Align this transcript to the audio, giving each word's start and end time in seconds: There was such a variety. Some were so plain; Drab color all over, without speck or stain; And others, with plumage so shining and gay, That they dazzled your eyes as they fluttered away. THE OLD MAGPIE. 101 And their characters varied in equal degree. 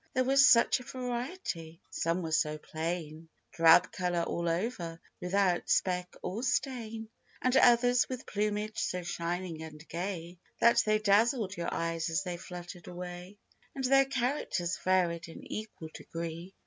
There 0.15 0.23
was 0.23 0.49
such 0.49 0.79
a 0.79 0.83
variety. 0.83 1.79
Some 1.91 2.23
were 2.23 2.31
so 2.31 2.57
plain; 2.57 3.29
Drab 3.51 3.91
color 3.91 4.23
all 4.23 4.49
over, 4.49 4.99
without 5.19 5.69
speck 5.69 6.15
or 6.23 6.41
stain; 6.41 7.07
And 7.39 7.55
others, 7.55 8.09
with 8.09 8.25
plumage 8.25 8.79
so 8.79 9.03
shining 9.03 9.61
and 9.61 9.87
gay, 9.89 10.39
That 10.59 10.81
they 10.87 10.97
dazzled 10.97 11.55
your 11.55 11.71
eyes 11.71 12.09
as 12.09 12.23
they 12.23 12.37
fluttered 12.37 12.87
away. 12.87 13.37
THE 13.75 13.79
OLD 13.81 13.89
MAGPIE. 13.89 13.91
101 13.91 13.91
And 13.91 13.93
their 13.93 14.05
characters 14.43 14.77
varied 14.83 15.27
in 15.27 15.45
equal 15.51 15.89
degree. 15.93 16.55